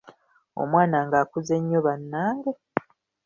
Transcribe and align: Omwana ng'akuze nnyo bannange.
Omwana 0.61 0.97
ng'akuze 1.05 1.55
nnyo 1.59 1.79
bannange. 1.85 2.51